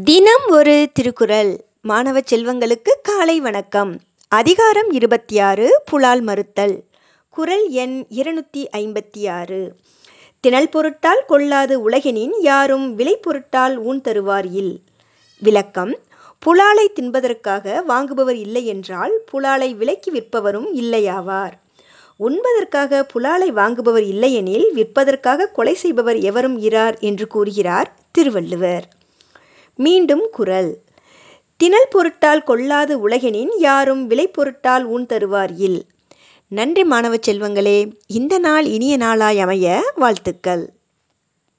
[0.00, 1.64] தினம் ஒரு திருக்குறள்.
[1.82, 4.00] மாணவ செல்வங்களுக்கு காலை வணக்கம்.
[4.28, 6.82] அதிகாரம் இருபத்தி ஆறு புலால் மறுத்தல்.
[7.30, 9.74] குறள் எண் இருநூற்றி ஐம்பத்தி ஆறு.
[10.40, 14.80] திணல் பொருட்டால் கொள்ளாது உலகெனின் யாரும் விலை பொருட்டால் ஊன் தருவார் இல்.
[15.38, 15.98] விளக்கம்
[16.38, 21.52] புலாலை தின்பதற்காக வாங்குபவர் இல்லை என்றால் புலாலை விலைக்கு விற்பவரும் இல்லையாவார்.
[22.16, 28.88] உண்பதற்காக புலாலை வாங்குபவர் இல்லையெனில் விற்பதற்காக கொலை செய்பவர் எவரும் இரார் என்று கூறுகிறார் திருவள்ளுவர்.
[29.84, 30.70] மீண்டும் குறள்
[31.60, 35.80] திணல் பொருட்டால் கொள்ளாது உலகெனின் யாரும் விலை பொருட்டால் ஊன் தருவார் இல்.
[36.52, 37.78] நன்றி மாணவ செல்வங்களே
[38.18, 40.64] இந்த நாள் இனிய நாளாய் அமைய வாழ்த்துக்கள்.